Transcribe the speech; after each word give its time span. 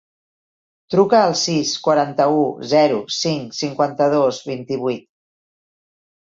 Truca 0.93 1.19
al 1.25 1.35
sis, 1.41 1.73
quaranta-u, 1.89 2.41
zero, 2.73 2.99
cinc, 3.19 3.55
cinquanta-dos, 3.61 4.43
vint-i-vuit. 4.51 5.09